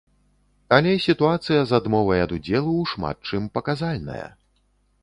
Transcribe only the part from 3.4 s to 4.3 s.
паказальная.